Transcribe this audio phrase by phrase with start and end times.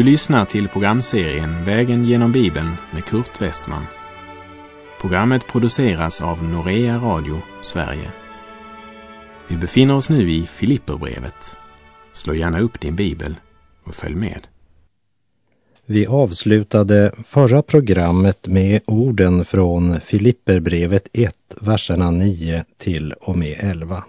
[0.00, 3.86] Du lyssnar till programserien Vägen genom Bibeln med Kurt Westman.
[5.00, 8.10] Programmet produceras av Norea Radio Sverige.
[9.48, 11.56] Vi befinner oss nu i Filipperbrevet.
[12.12, 13.36] Slå gärna upp din bibel
[13.84, 14.46] och följ med.
[15.86, 24.04] Vi avslutade förra programmet med orden från Filipperbrevet 1, verserna 9 till och med 11.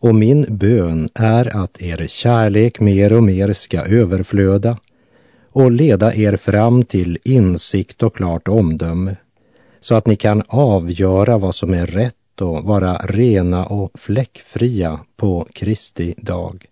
[0.00, 4.78] Och min bön är att er kärlek mer och mer ska överflöda
[5.52, 9.16] och leda er fram till insikt och klart omdöme,
[9.80, 15.48] så att ni kan avgöra vad som är rätt och vara rena och fläckfria på
[15.52, 16.66] Kristi dag.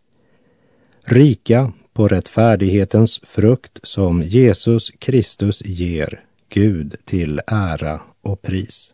[1.04, 8.92] Rika på rättfärdighetens frukt som Jesus Kristus ger Gud till ära och pris.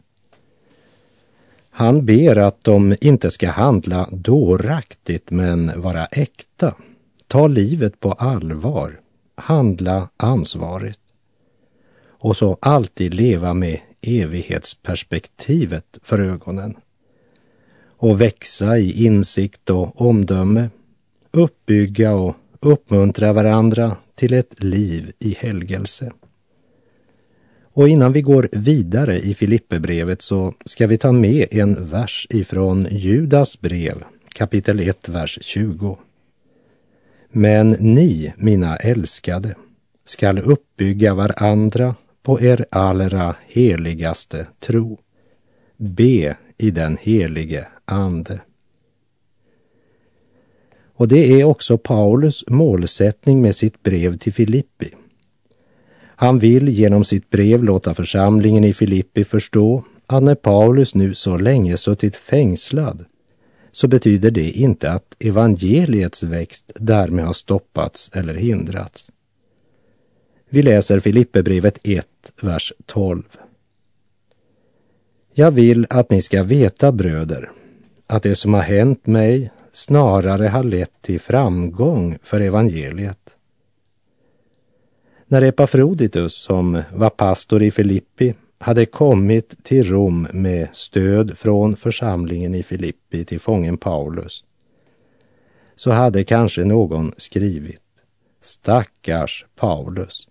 [1.77, 6.75] Han ber att de inte ska handla dåraktigt men vara äkta,
[7.29, 9.01] ta livet på allvar,
[9.35, 11.01] handla ansvarigt.
[12.07, 16.77] Och så alltid leva med evighetsperspektivet för ögonen.
[17.87, 20.71] Och växa i insikt och omdöme,
[21.31, 26.13] uppbygga och uppmuntra varandra till ett liv i helgelse.
[27.77, 32.87] Och innan vi går vidare i Filipperbrevet så ska vi ta med en vers ifrån
[32.91, 35.99] Judas brev, kapitel 1, vers 20.
[37.31, 39.55] Men ni, mina älskade,
[40.05, 44.99] skall uppbygga varandra på er allra heligaste tro.
[45.77, 48.41] Be i den helige Ande.
[50.95, 54.91] Och det är också Paulus målsättning med sitt brev till Filippi.
[56.17, 61.37] Han vill genom sitt brev låta församlingen i Filippi förstå att när Paulus nu så
[61.37, 63.05] länge suttit fängslad
[63.73, 69.11] så betyder det inte att evangeliets växt därmed har stoppats eller hindrats.
[70.51, 72.07] Vi läser Filipperbrevet 1,
[72.43, 73.23] vers 12.
[75.35, 77.51] Jag vill att ni ska veta, bröder,
[78.07, 83.34] att det som har hänt mig snarare har lett till framgång för evangeliet
[85.35, 92.55] när Epafroditus, som var pastor i Filippi, hade kommit till Rom med stöd från församlingen
[92.55, 94.45] i Filippi till fången Paulus,
[95.77, 97.83] så hade kanske någon skrivit
[98.41, 100.29] Stackars Paulus,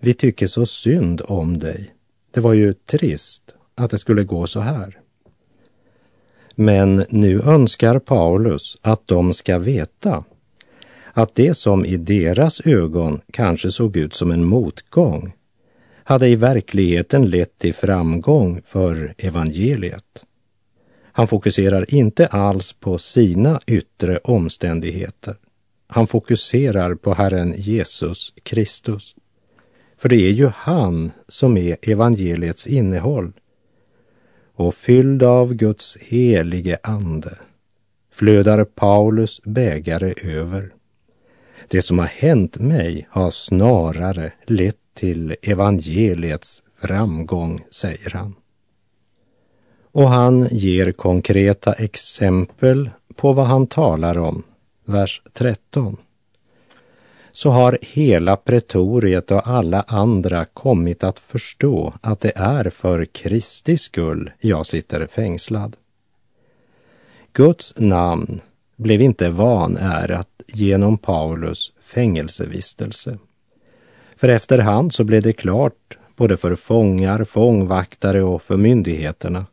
[0.00, 1.94] vi tycker så synd om dig.
[2.30, 5.00] Det var ju trist att det skulle gå så här.
[6.54, 10.24] Men nu önskar Paulus att de ska veta
[11.14, 15.32] att det som i deras ögon kanske såg ut som en motgång
[16.04, 20.24] hade i verkligheten lett till framgång för evangeliet.
[21.12, 25.36] Han fokuserar inte alls på sina yttre omständigheter.
[25.86, 29.14] Han fokuserar på Herren Jesus Kristus.
[29.96, 33.32] För det är ju han som är evangeliets innehåll.
[34.54, 37.38] Och fylld av Guds helige ande
[38.12, 40.73] flödar Paulus bägare över.
[41.68, 48.34] Det som har hänt mig har snarare lett till evangeliets framgång, säger han.
[49.92, 54.42] Och han ger konkreta exempel på vad han talar om,
[54.84, 55.96] vers 13.
[57.32, 63.78] Så har hela pretoriet och alla andra kommit att förstå att det är för Kristi
[63.78, 65.76] skull jag sitter fängslad.
[67.32, 68.40] Guds namn
[68.76, 73.18] blev inte vanärat genom Paulus fängelsevistelse.
[74.16, 79.46] För efterhand så blev det klart, både för fångar, fångvaktare och för myndigheterna,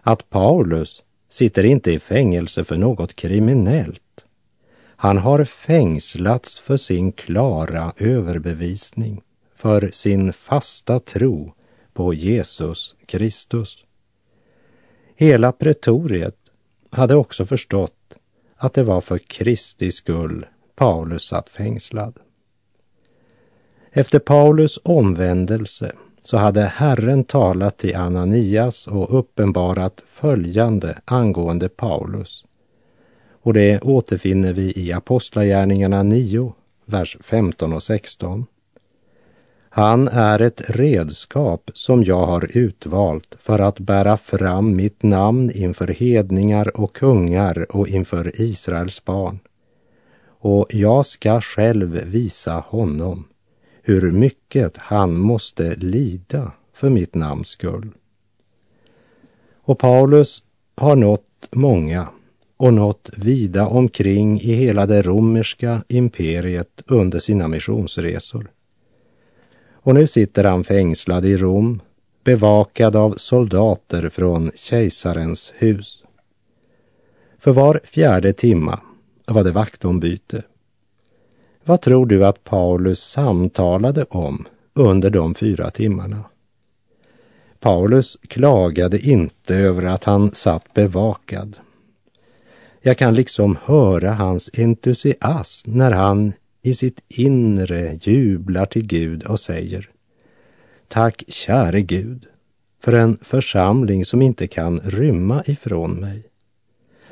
[0.00, 4.24] att Paulus sitter inte i fängelse för något kriminellt.
[4.96, 9.22] Han har fängslats för sin klara överbevisning,
[9.54, 11.52] för sin fasta tro
[11.92, 13.76] på Jesus Kristus.
[15.16, 16.36] Hela pretoriet
[16.90, 18.01] hade också förstått
[18.62, 22.18] att det var för Kristi skull Paulus satt fängslad.
[23.90, 25.92] Efter Paulus omvändelse
[26.22, 32.44] så hade Herren talat till Ananias och uppenbarat följande angående Paulus.
[33.42, 36.52] Och det återfinner vi i Apostlagärningarna 9,
[36.84, 38.46] vers 15 och 16.
[39.74, 45.86] Han är ett redskap som jag har utvalt för att bära fram mitt namn inför
[45.86, 49.38] hedningar och kungar och inför Israels barn.
[50.26, 53.24] Och jag ska själv visa honom
[53.82, 57.90] hur mycket han måste lida för mitt namns skull.
[59.62, 60.42] Och Paulus
[60.76, 62.08] har nått många
[62.56, 68.50] och nått vida omkring i hela det romerska imperiet under sina missionsresor.
[69.82, 71.80] Och nu sitter han fängslad i Rom,
[72.24, 76.04] bevakad av soldater från kejsarens hus.
[77.38, 78.80] För var fjärde timma
[79.26, 80.42] var det vaktombyte.
[81.64, 86.24] Vad tror du att Paulus samtalade om under de fyra timmarna?
[87.60, 91.56] Paulus klagade inte över att han satt bevakad.
[92.80, 96.32] Jag kan liksom höra hans entusiasm när han
[96.62, 99.90] i sitt inre jublar till Gud och säger
[100.88, 102.26] Tack käre Gud
[102.80, 106.22] för en församling som inte kan rymma ifrån mig.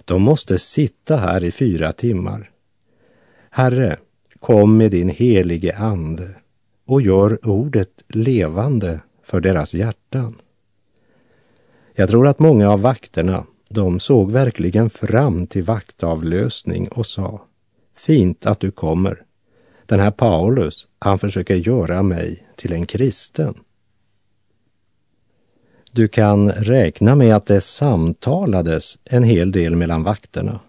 [0.04, 2.50] De måste sitta här i fyra timmar.
[3.50, 3.98] Herre,
[4.40, 6.34] kom med din helige Ande
[6.84, 10.34] och gör ordet levande för deras hjärtan.
[11.94, 17.46] Jag tror att många av vakterna, de såg verkligen fram till vaktavlösning och sa
[17.96, 19.24] Fint att du kommer.
[19.90, 23.54] Den här Paulus, han försöker göra mig till en kristen.
[25.92, 30.60] Du kan räkna med att det samtalades en hel del mellan vakterna.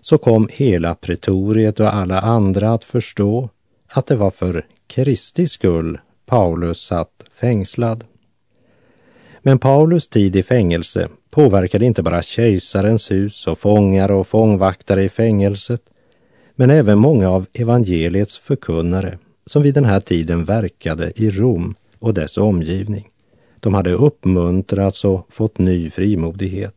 [0.00, 3.48] Så kom hela pretoriet och alla andra att förstå
[3.88, 8.04] att det var för Kristi skull Paulus satt fängslad.
[9.42, 15.08] Men Paulus tid i fängelse påverkade inte bara kejsarens hus och fångar och fångvaktare i
[15.08, 15.82] fängelset,
[16.60, 22.14] men även många av evangeliets förkunnare som vid den här tiden verkade i Rom och
[22.14, 23.08] dess omgivning.
[23.60, 26.76] De hade uppmuntrats och fått ny frimodighet.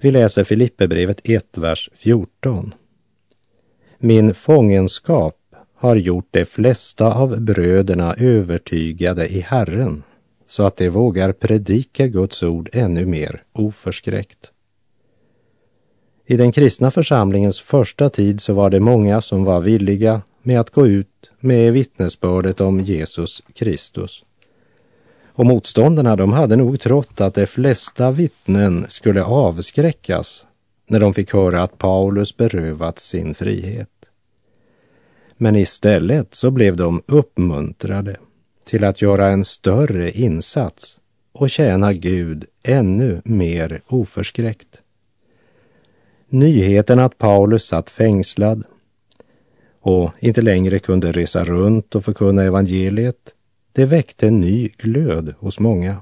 [0.00, 2.74] Vi läser Filipperbrevet 1, vers 14.
[3.98, 5.38] Min fångenskap
[5.74, 10.02] har gjort de flesta av bröderna övertygade i Herren
[10.46, 14.50] så att de vågar predika Guds ord ännu mer oförskräckt.
[16.26, 20.70] I den kristna församlingens första tid så var det många som var villiga med att
[20.70, 24.24] gå ut med vittnesbördet om Jesus Kristus.
[25.32, 30.46] Och motståndarna de hade nog trott att de flesta vittnen skulle avskräckas
[30.86, 33.88] när de fick höra att Paulus berövat sin frihet.
[35.36, 38.16] Men istället så blev de uppmuntrade
[38.64, 40.98] till att göra en större insats
[41.32, 44.80] och tjäna Gud ännu mer oförskräckt.
[46.34, 48.64] Nyheten att Paulus satt fängslad
[49.80, 53.34] och inte längre kunde resa runt och förkunna evangeliet,
[53.72, 56.00] det väckte ny glöd hos många.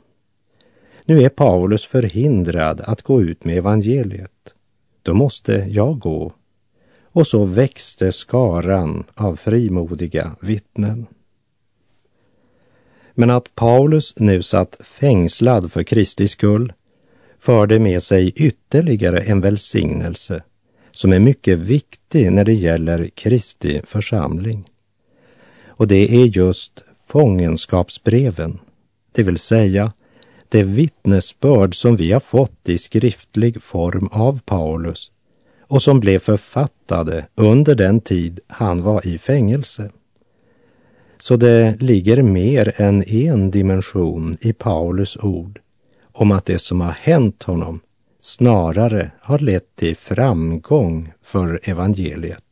[1.05, 4.55] Nu är Paulus förhindrad att gå ut med evangeliet.
[5.03, 6.33] Då måste jag gå.
[7.03, 11.07] Och så växte skaran av frimodiga vittnen.
[13.15, 16.73] Men att Paulus nu satt fängslad för Kristi skull
[17.43, 20.43] förde med sig ytterligare en välsignelse
[20.93, 24.65] som är mycket viktig när det gäller Kristi församling.
[25.67, 28.59] Och det är just fångenskapsbreven,
[29.13, 29.93] det vill säga
[30.49, 35.11] det vittnesbörd som vi har fått i skriftlig form av Paulus
[35.61, 39.91] och som blev författade under den tid han var i fängelse.
[41.19, 45.61] Så det ligger mer än en dimension i Paulus ord
[46.13, 47.81] om att det som har hänt honom
[48.21, 52.45] snarare har lett till framgång för evangeliet.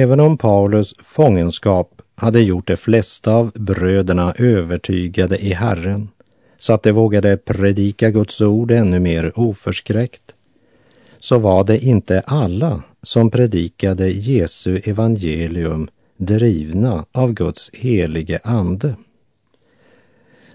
[0.00, 6.08] Även om Paulus fångenskap hade gjort de flesta av bröderna övertygade i Herren
[6.58, 10.34] så att de vågade predika Guds ord ännu mer oförskräckt,
[11.18, 18.94] så var det inte alla som predikade Jesu evangelium drivna av Guds helige ande.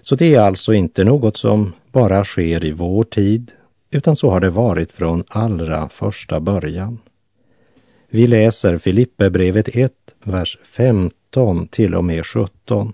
[0.02, 3.52] Så det är alltså inte något som bara sker i vår tid,
[3.90, 6.98] utan så har det varit från allra första början.
[8.08, 9.92] Vi läser Filipperbrevet 1,
[10.24, 12.92] vers 15 till och med 17.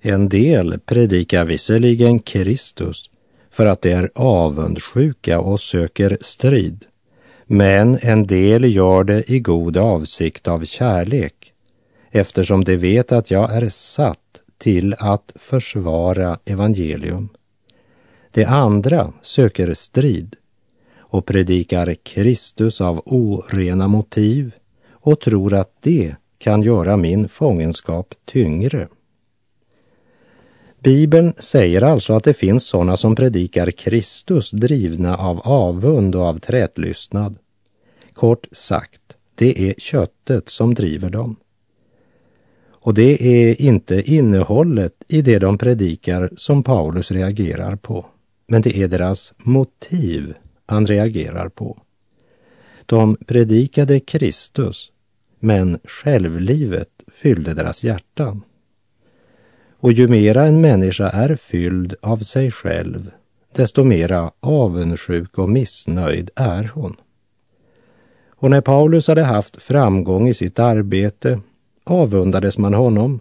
[0.00, 3.10] En del predikar visserligen Kristus
[3.50, 6.84] för att de är avundsjuka och söker strid.
[7.46, 11.52] Men en del gör det i god avsikt av kärlek,
[12.10, 14.18] eftersom de vet att jag är satt
[14.58, 17.28] till att försvara evangelium.
[18.30, 20.36] De andra söker strid
[21.16, 24.52] och predikar Kristus av orena motiv
[24.90, 28.88] och tror att det kan göra min fångenskap tyngre.
[30.78, 36.38] Bibeln säger alltså att det finns sådana som predikar Kristus drivna av avund och av
[36.38, 37.38] trätlystnad.
[38.12, 39.02] Kort sagt,
[39.34, 41.36] det är köttet som driver dem.
[42.68, 48.06] Och det är inte innehållet i det de predikar som Paulus reagerar på,
[48.46, 50.34] men det är deras motiv
[50.66, 51.78] han reagerar på.
[52.86, 54.92] De predikade Kristus,
[55.40, 58.42] men självlivet fyllde deras hjärtan.
[59.78, 63.10] Och ju mera en människa är fylld av sig själv,
[63.52, 66.96] desto mera avundsjuk och missnöjd är hon.
[68.38, 71.40] Och när Paulus hade haft framgång i sitt arbete
[71.84, 73.20] avundades man honom,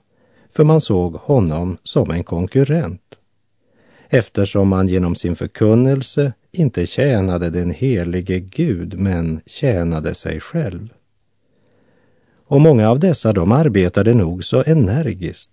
[0.51, 3.19] för man såg honom som en konkurrent.
[4.09, 10.89] Eftersom man genom sin förkunnelse inte tjänade den helige Gud, men tjänade sig själv.
[12.47, 15.51] Och många av dessa, de arbetade nog så energiskt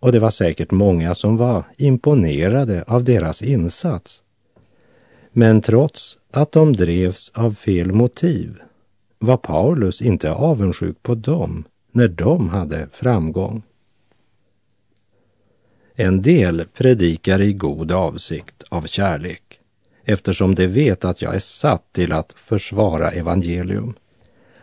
[0.00, 4.22] och det var säkert många som var imponerade av deras insats.
[5.32, 8.60] Men trots att de drevs av fel motiv
[9.18, 13.62] var Paulus inte avundsjuk på dem när de hade framgång.
[15.94, 19.57] En del predikar i god avsikt av kärlek
[20.08, 23.94] eftersom de vet att jag är satt till att försvara evangelium.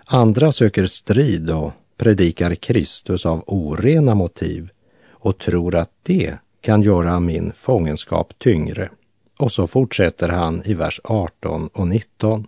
[0.05, 4.69] Andra söker strid och predikar Kristus av orena motiv
[5.09, 8.89] och tror att det kan göra min fångenskap tyngre.
[9.37, 12.47] Och så fortsätter han i vers 18 och 19.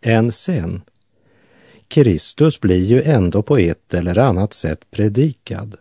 [0.00, 0.82] Än sen.
[1.88, 5.76] Kristus blir ju ändå på ett eller annat sätt predikad.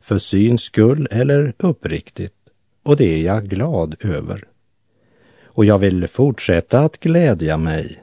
[0.00, 2.34] För syns skull eller uppriktigt.
[2.82, 4.47] Och det är jag glad över.
[5.58, 8.02] Och jag vill fortsätta att glädja mig.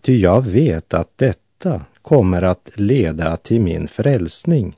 [0.00, 4.76] Ty jag vet att detta kommer att leda till min frälsning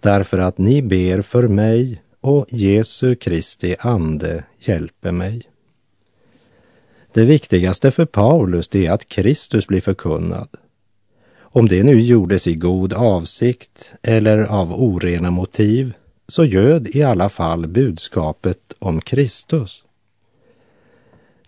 [0.00, 5.42] därför att ni ber för mig och Jesu Kristi ande hjälper mig.
[7.12, 10.48] Det viktigaste för Paulus är att Kristus blir förkunnad.
[11.38, 15.94] Om det nu gjordes i god avsikt eller av orena motiv
[16.28, 19.81] så göd i alla fall budskapet om Kristus.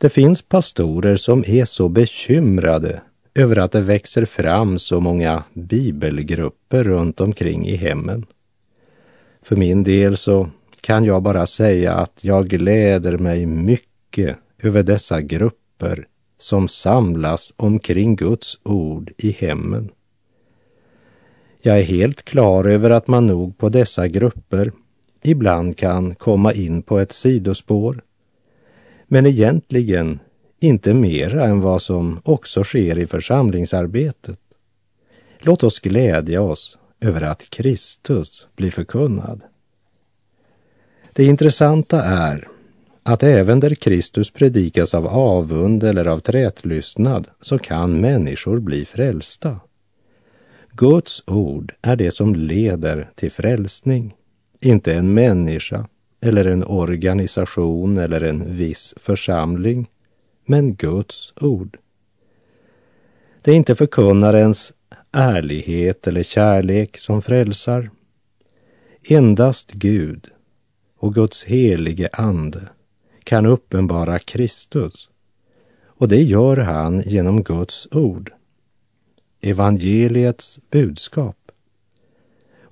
[0.04, 3.02] Det finns pastorer som är så bekymrade
[3.34, 8.26] över att det växer fram så många bibelgrupper runt omkring i hemmen.
[9.42, 10.49] För min del så
[10.80, 16.06] kan jag bara säga att jag gläder mig mycket över dessa grupper
[16.38, 19.90] som samlas omkring Guds ord i hemmen.
[21.62, 24.73] Jag är helt klar över att man nog på dessa grupper
[25.23, 28.03] ibland kan komma in på ett sidospår,
[29.06, 30.20] men egentligen
[30.61, 34.40] inte mera än vad som också sker i församlingsarbetet.
[35.38, 39.40] Låt oss glädja oss över att Kristus blir förkunnad.
[41.12, 42.49] Det intressanta är
[43.02, 49.61] att även där Kristus predikas av avund eller av trätlystnad så kan människor bli frälsta.
[50.70, 54.14] Guds ord är det som leder till frälsning,
[54.61, 55.88] inte en människa
[56.25, 59.90] eller en organisation eller en viss församling,
[60.45, 61.78] men Guds ord.
[63.43, 64.73] Det är inte förkunnarens
[65.12, 67.90] ärlighet eller kärlek som frälsar.
[69.09, 70.28] Endast Gud
[70.99, 72.69] och Guds helige Ande
[73.25, 75.11] kan uppenbara Kristus
[75.97, 78.33] och det gör han genom Guds ord,
[79.40, 81.44] evangeliets budskap.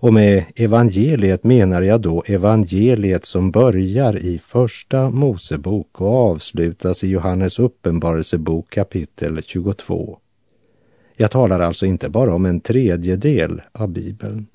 [0.03, 7.09] Och med evangeliet menar jag då evangeliet som börjar i Första Mosebok och avslutas i
[7.09, 10.19] Johannes uppenbarelsebok kapitel 22.
[11.17, 14.47] Jag talar alltså inte bara om en tredjedel av Bibeln.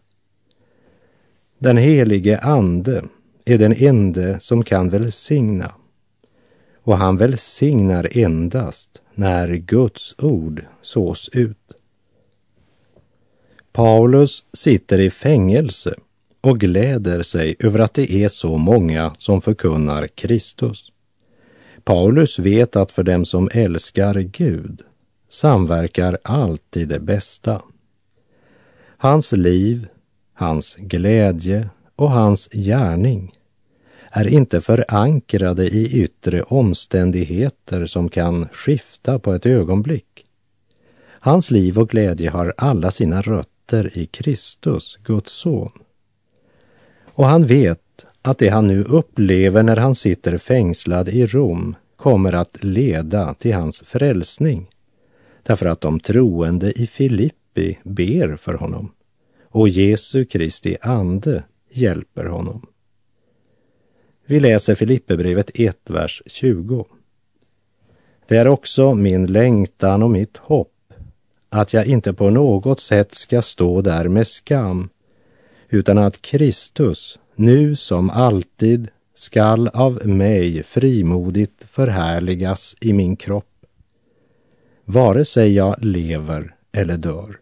[1.58, 3.04] Den helige Ande
[3.46, 5.72] är den ende som kan välsigna.
[6.82, 11.77] Och han välsignar endast när Guds ord sås ut.
[13.78, 15.96] Paulus sitter i fängelse
[16.42, 20.92] och gläder sig över att det är så många som förkunnar Kristus.
[21.84, 24.82] Paulus vet att för dem som älskar Gud
[25.30, 27.62] samverkar alltid det bästa.
[28.98, 29.88] Hans liv,
[30.34, 33.34] hans glädje och hans gärning
[34.12, 40.26] är inte förankrade i yttre omständigheter som kan skifta på ett ögonblick.
[41.20, 45.72] Hans liv och glädje har alla sina rötter i Kristus, Guds son.
[47.06, 52.34] Och han vet att det han nu upplever när han sitter fängslad i Rom kommer
[52.34, 54.68] att leda till hans frälsning.
[55.44, 58.92] Därför att de troende i Filippi ber för honom
[59.44, 62.68] och Jesu Kristi ande hjälper honom.
[64.26, 66.86] Vi läser Filipperbrevet 1, vers 20.
[68.28, 70.77] Det är också min längtan och mitt hopp
[71.58, 74.90] att jag inte på något sätt ska stå där med skam,
[75.70, 83.66] utan att Kristus, nu som alltid, skall av mig frimodigt förhärligas i min kropp,
[84.86, 87.40] vare sig jag lever eller dör.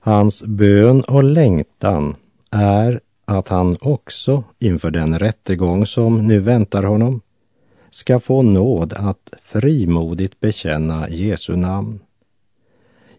[0.00, 2.16] Hans bön och längtan
[2.50, 7.20] är att han också inför den rättegång som nu väntar honom
[7.90, 12.00] ska få nåd att frimodigt bekänna Jesu namn.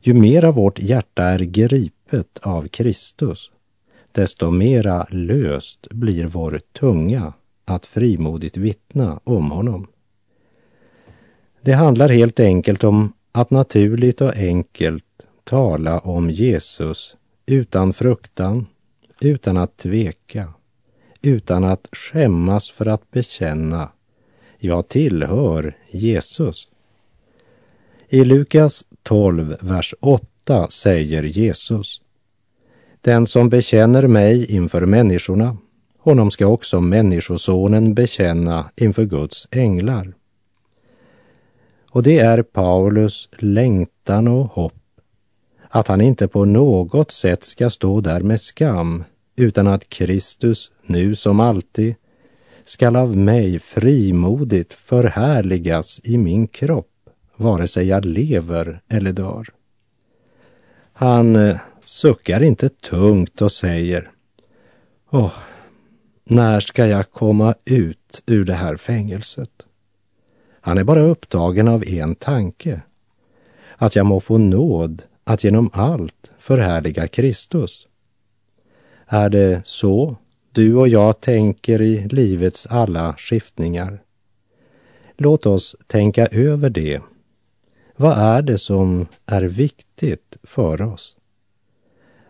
[0.03, 3.51] Ju mera vårt hjärta är gripet av Kristus,
[4.11, 7.33] desto mera löst blir vår tunga
[7.65, 9.87] att frimodigt vittna om honom.
[11.61, 17.15] Det handlar helt enkelt om att naturligt och enkelt tala om Jesus
[17.45, 18.67] utan fruktan,
[19.21, 20.53] utan att tveka,
[21.21, 23.89] utan att skämmas för att bekänna
[24.63, 26.67] jag tillhör Jesus.
[28.09, 32.01] I Lukas 12, vers 8 säger Jesus
[33.01, 35.57] Den som bekänner mig inför människorna,
[35.97, 40.13] honom ska också Människosonen bekänna inför Guds änglar.
[41.89, 44.73] Och det är Paulus längtan och hopp
[45.73, 49.03] att han inte på något sätt ska stå där med skam,
[49.35, 51.95] utan att Kristus, nu som alltid,
[52.65, 57.00] skall av mig frimodigt förhärligas i min kropp,
[57.41, 59.47] vare sig jag lever eller dör.
[60.93, 64.11] Han eh, suckar inte tungt och säger
[65.09, 65.33] Åh,
[66.23, 69.51] när ska jag komma ut ur det här fängelset?
[70.61, 72.81] Han är bara upptagen av en tanke,
[73.75, 77.87] att jag må få nåd att genom allt förhärliga Kristus.
[79.07, 80.15] Är det så
[80.51, 84.01] du och jag tänker i livets alla skiftningar?
[85.17, 87.01] Låt oss tänka över det.
[88.01, 91.15] Vad är det som är viktigt för oss?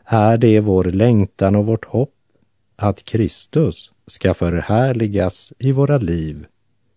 [0.05, 2.13] Är det vår längtan och vårt hopp
[2.75, 6.45] att Kristus ska förhärligas i våra liv,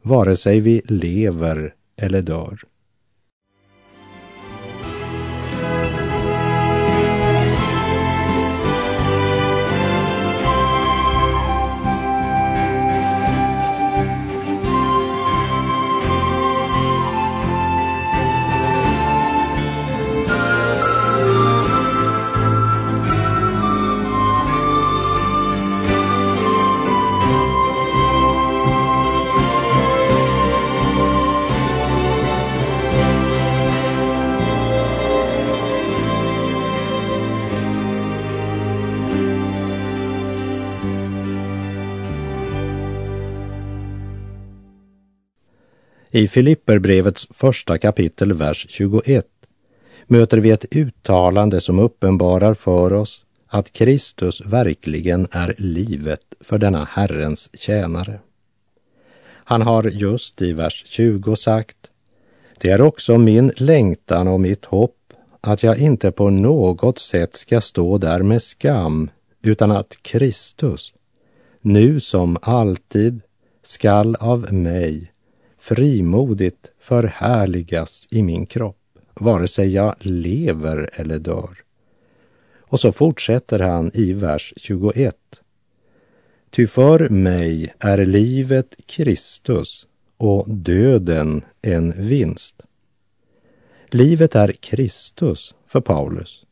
[0.02, 2.60] vare sig vi lever eller dör?
[46.16, 49.26] I Filipperbrevets första kapitel, vers 21,
[50.06, 56.84] möter vi ett uttalande som uppenbarar för oss att Kristus verkligen är livet för denna
[56.84, 58.20] Herrens tjänare.
[59.24, 61.76] Han har just i vers 20 sagt,
[62.60, 67.60] det är också min längtan och mitt hopp att jag inte på något sätt ska
[67.60, 69.10] stå där med skam,
[69.42, 70.94] utan att Kristus,
[71.60, 73.20] nu som alltid,
[73.62, 75.13] skall av mig
[75.64, 78.76] frimodigt förhärligas i min kropp,
[79.14, 81.62] vare sig jag lever eller dör.
[82.60, 85.16] Och så fortsätter han i vers 21.
[86.50, 92.62] Ty för mig är livet Kristus och döden en vinst.
[93.90, 96.44] Livet är Kristus för Paulus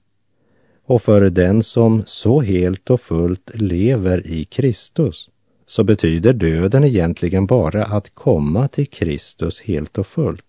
[0.84, 5.30] och för den som så helt och fullt lever i Kristus
[5.72, 10.44] så betyder döden egentligen bara att komma till Kristus helt och fullt.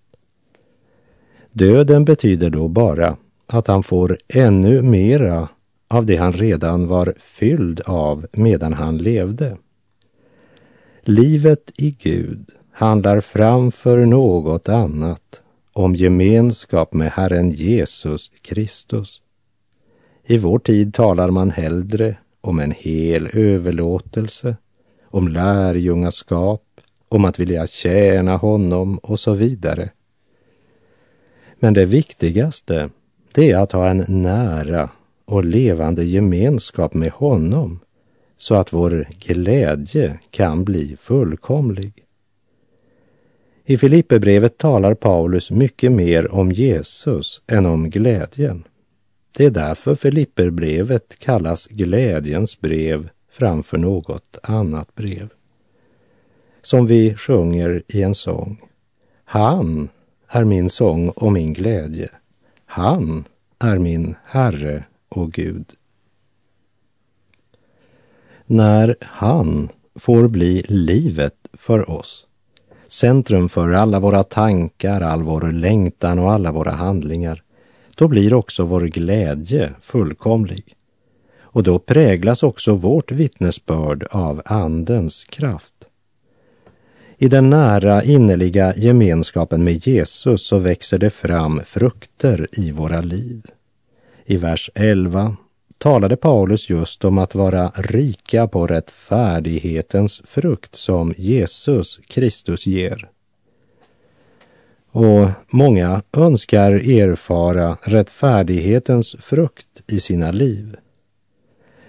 [1.51, 5.49] Döden betyder då bara att han får ännu mera
[5.87, 9.57] av det han redan var fylld av medan han levde.
[11.01, 15.41] Livet i Gud handlar framför något annat
[15.73, 19.21] om gemenskap med Herren Jesus Kristus.
[20.25, 24.55] I vår tid talar man hellre om en hel överlåtelse,
[25.13, 26.63] om lärjungaskap,
[27.09, 29.89] om att vilja tjäna honom och så vidare.
[31.59, 32.89] Men det viktigaste,
[33.33, 34.89] det är att ha en nära
[35.25, 37.79] och levande gemenskap med honom
[38.37, 42.05] så att vår glädje kan bli fullkomlig.
[43.65, 48.63] I Filipperbrevet talar Paulus mycket mer om Jesus än om glädjen.
[49.37, 55.29] Det är därför Filipperbrevet kallas glädjens brev framför något annat brev.
[56.61, 58.61] Som vi sjunger i en sång.
[59.25, 59.89] Han
[60.27, 62.09] är min sång och min glädje.
[62.65, 63.23] Han
[63.59, 65.65] är min Herre och Gud.
[68.45, 72.27] När han får bli livet för oss,
[72.87, 77.43] centrum för alla våra tankar, all vår längtan och alla våra handlingar,
[77.97, 80.75] då blir också vår glädje fullkomlig.
[81.53, 85.73] Och då präglas också vårt vittnesbörd av Andens kraft.
[87.17, 93.45] I den nära innerliga gemenskapen med Jesus så växer det fram frukter i våra liv.
[94.25, 95.35] I vers 11
[95.77, 103.09] talade Paulus just om att vara rika på rättfärdighetens frukt som Jesus Kristus ger.
[104.91, 110.77] Och många önskar erfara rättfärdighetens frukt i sina liv.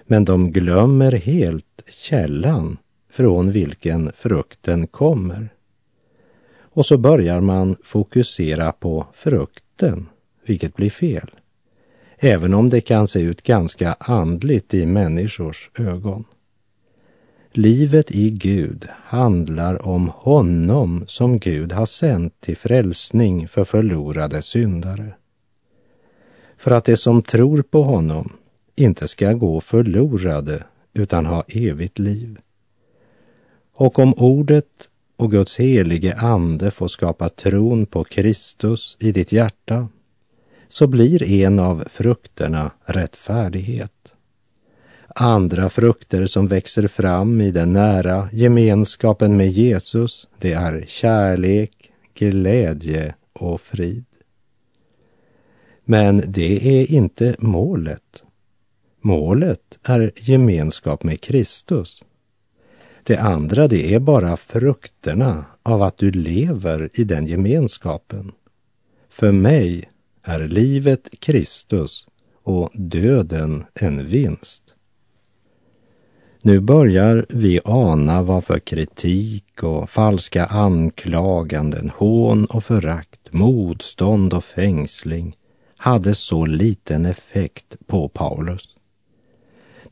[0.05, 2.77] Men de glömmer helt källan
[3.11, 5.49] från vilken frukten kommer.
[6.59, 10.09] Och så börjar man fokusera på frukten,
[10.45, 11.31] vilket blir fel.
[12.17, 16.25] Även om det kan se ut ganska andligt i människors ögon.
[17.51, 25.13] Livet i Gud handlar om honom som Gud har sänt till frälsning för förlorade syndare.
[26.57, 28.31] För att de som tror på honom
[28.75, 32.37] inte ska gå förlorade utan ha evigt liv.
[33.73, 39.87] Och om ordet och Guds helige ande får skapa tron på Kristus i ditt hjärta
[40.67, 43.91] så blir en av frukterna rättfärdighet.
[45.15, 53.15] Andra frukter som växer fram i den nära gemenskapen med Jesus, det är kärlek, glädje
[53.33, 54.05] och frid.
[55.85, 58.24] Men det är inte målet.
[59.05, 62.03] Målet är gemenskap med Kristus.
[63.03, 68.31] Det andra, det är bara frukterna av att du lever i den gemenskapen.
[69.09, 69.89] För mig
[70.23, 72.07] är livet Kristus
[72.43, 74.63] och döden en vinst.
[76.41, 85.35] Nu börjar vi ana varför kritik och falska anklaganden, hån och förakt, motstånd och fängsling
[85.77, 88.74] hade så liten effekt på Paulus.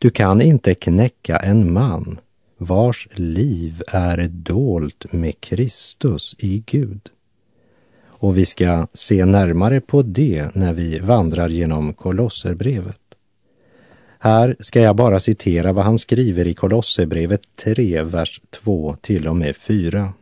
[0.03, 2.19] Du kan inte knäcka en man
[2.57, 7.09] vars liv är dolt med Kristus i Gud.
[8.05, 13.01] Och vi ska se närmare på det när vi vandrar genom Kolosserbrevet.
[14.19, 19.35] Här ska jag bara citera vad han skriver i Kolosserbrevet 3, vers 2 till och
[19.35, 20.13] med 4.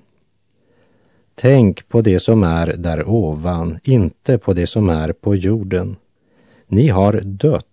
[1.35, 5.95] Tänk på det som är där ovan, inte på det som är på jorden.
[6.67, 7.70] Ni har dött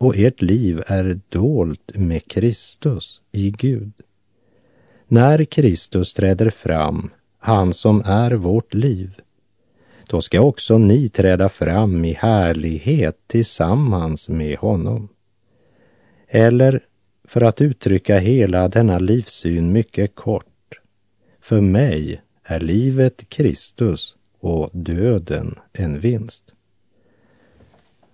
[0.00, 3.92] och ert liv är dolt med Kristus i Gud.
[5.08, 9.10] När Kristus träder fram, han som är vårt liv,
[10.06, 15.08] då ska också ni träda fram i härlighet tillsammans med honom.
[16.28, 16.80] Eller,
[17.24, 20.80] för att uttrycka hela denna livssyn mycket kort,
[21.40, 26.54] för mig är livet Kristus och döden en vinst.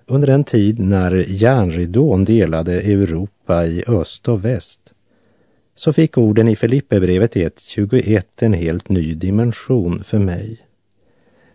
[0.08, 4.80] Under en tid när järnridån delade Europa i öst och väst
[5.74, 10.58] så fick orden i Filipperbrevet 1.21 en helt ny dimension för mig.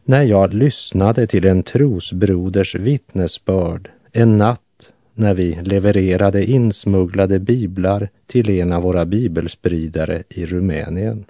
[0.04, 8.50] När jag lyssnade till en trosbroders vittnesbörd en natt när vi levererade insmugglade biblar till
[8.50, 11.26] en av våra bibelspridare i Rumänien.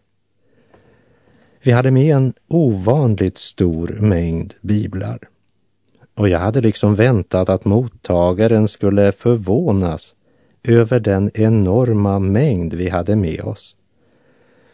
[1.64, 5.31] Vi hade med en ovanligt stor mängd biblar
[6.22, 10.16] och jag hade liksom väntat att mottagaren skulle förvånas
[10.64, 13.76] över den enorma mängd vi hade med oss.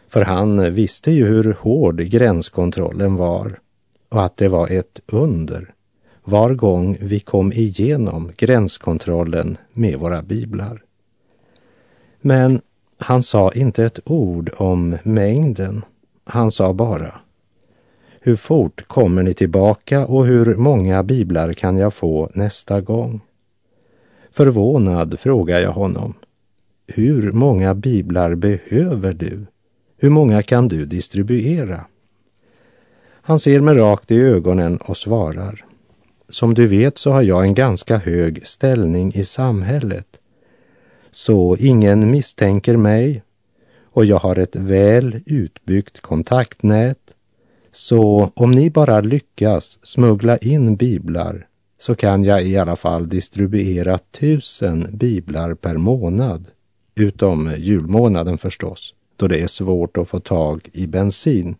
[0.08, 3.58] För han visste ju hur hård gränskontrollen var
[4.08, 5.74] och att det var ett under
[6.24, 10.82] var gång vi kom igenom gränskontrollen med våra biblar.
[12.20, 12.60] Men
[12.98, 15.84] han sa inte ett ord om mängden.
[16.24, 17.14] Han sa bara
[18.20, 23.20] hur fort kommer ni tillbaka och hur många biblar kan jag få nästa gång?
[24.30, 26.14] Förvånad frågar jag honom.
[26.86, 29.46] Hur många biblar behöver du?
[29.96, 31.84] Hur många kan du distribuera?
[33.10, 35.64] Han ser mig rakt i ögonen och svarar.
[36.28, 40.06] Som du vet så har jag en ganska hög ställning i samhället.
[41.12, 43.22] Så ingen misstänker mig
[43.82, 46.98] och jag har ett väl utbyggt kontaktnät.
[47.72, 51.46] Så om ni bara lyckas smuggla in biblar
[51.78, 56.46] så kan jag i alla fall distribuera tusen biblar per månad.
[56.94, 61.56] Utom julmånaden förstås, då det är svårt att få tag i bensin.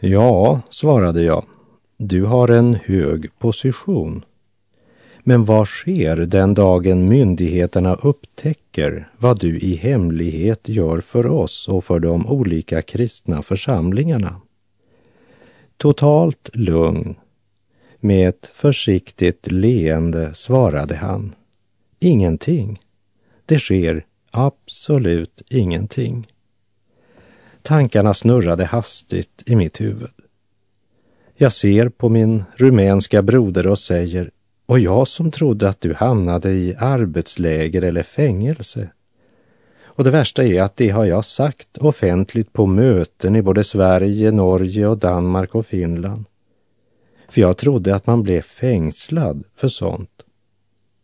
[0.00, 1.44] Ja, svarade jag,
[1.96, 4.24] du har en hög position.
[5.22, 11.84] Men vad sker den dagen myndigheterna upptäcker vad du i hemlighet gör för oss och
[11.84, 14.40] för de olika kristna församlingarna?
[15.76, 17.14] Totalt lugn,
[18.00, 21.34] med ett försiktigt leende svarade han.
[21.98, 22.80] Ingenting.
[23.46, 26.26] Det sker absolut ingenting.
[27.62, 30.10] Tankarna snurrade hastigt i mitt huvud.
[31.34, 34.30] Jag ser på min rumänska broder och säger,
[34.70, 38.90] och jag som trodde att du hamnade i arbetsläger eller fängelse.
[39.82, 44.30] Och det värsta är att det har jag sagt offentligt på möten i både Sverige,
[44.30, 46.24] Norge och Danmark och Finland.
[47.28, 50.24] För jag trodde att man blev fängslad för sånt.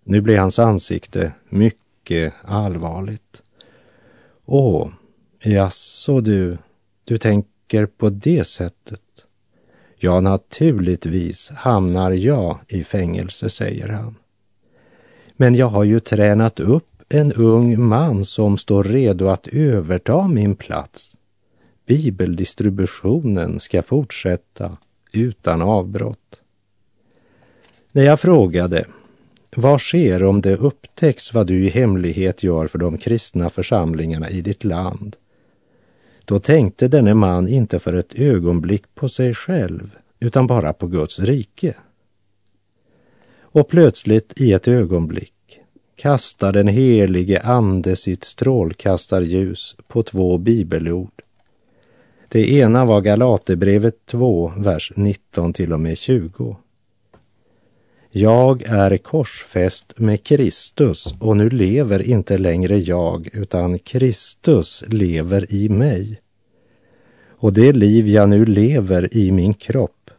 [0.04, 3.42] Nu blev hans ansikte mycket allvarligt.
[4.44, 4.88] Åh,
[5.42, 6.58] jaså du,
[7.04, 9.00] du tänker på det sättet?
[9.98, 14.14] Ja, naturligtvis hamnar jag i fängelse, säger han.
[15.36, 20.56] Men jag har ju tränat upp en ung man som står redo att överta min
[20.56, 21.16] plats.
[21.86, 24.76] Bibeldistributionen ska fortsätta
[25.12, 26.40] utan avbrott.
[27.92, 28.84] När jag frågade
[29.56, 34.40] vad sker om det upptäcks vad du i hemlighet gör för de kristna församlingarna i
[34.40, 35.16] ditt land?
[36.28, 41.20] Då tänkte denne man inte för ett ögonblick på sig själv, utan bara på Guds
[41.20, 41.74] rike.
[43.40, 45.60] Och plötsligt i ett ögonblick
[45.96, 51.22] kastar den helige Ande sitt strålkastarljus på två bibelord.
[52.28, 56.56] Det ena var Galaterbrevet 2, vers 19 till och med 20.
[58.18, 65.68] Jag är korsfäst med Kristus och nu lever inte längre jag utan Kristus lever i
[65.68, 66.20] mig.
[67.30, 70.10] Och det liv jag nu lever i min kropp,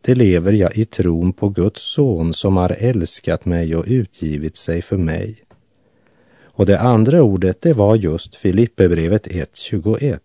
[0.00, 4.82] det lever jag i tron på Guds son som har älskat mig och utgivit sig
[4.82, 5.44] för mig.
[6.42, 10.18] Och det andra ordet, det var just Filipperbrevet 1.21.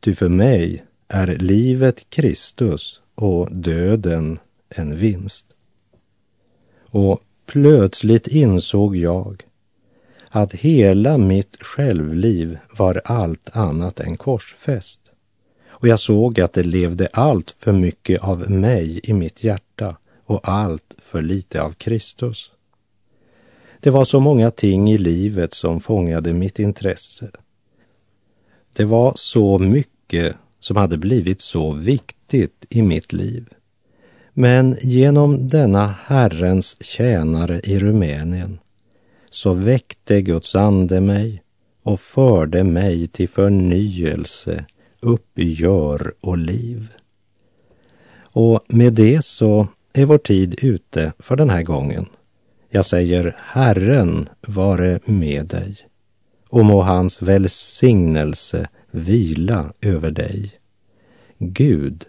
[0.00, 5.51] Ty för mig är livet Kristus och döden en vinst.
[6.92, 9.42] Och plötsligt insåg jag
[10.28, 15.00] att hela mitt självliv var allt annat än korsfäst.
[15.68, 20.48] Och jag såg att det levde allt för mycket av mig i mitt hjärta och
[20.48, 22.50] allt för lite av Kristus.
[23.80, 27.30] Det var så många ting i livet som fångade mitt intresse.
[28.72, 33.48] Det var så mycket som hade blivit så viktigt i mitt liv.
[34.34, 38.58] Men genom denna Herrens tjänare i Rumänien
[39.30, 41.42] så väckte Guds ande mig
[41.82, 44.64] och förde mig till förnyelse,
[45.00, 46.88] uppgör och liv.
[48.34, 52.06] Och med det så är vår tid ute för den här gången.
[52.70, 55.76] Jag säger Herren vare med dig
[56.48, 60.52] och må hans välsignelse vila över dig.
[61.38, 62.00] Gud